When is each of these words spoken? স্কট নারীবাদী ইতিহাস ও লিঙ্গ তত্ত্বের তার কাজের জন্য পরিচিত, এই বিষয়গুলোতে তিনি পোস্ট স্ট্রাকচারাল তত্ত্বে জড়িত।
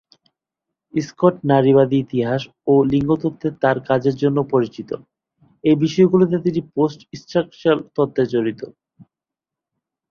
স্কট 0.93 1.35
নারীবাদী 1.51 1.97
ইতিহাস 1.99 2.41
ও 2.67 2.73
লিঙ্গ 2.91 3.09
তত্ত্বের 3.21 3.53
তার 3.63 3.77
কাজের 3.89 4.15
জন্য 4.23 4.37
পরিচিত, 4.53 4.89
এই 5.63 5.77
বিষয়গুলোতে 5.83 6.37
তিনি 6.45 6.61
পোস্ট 6.75 6.99
স্ট্রাকচারাল 7.21 7.79
তত্ত্বে 7.95 8.23
জড়িত। 8.33 8.61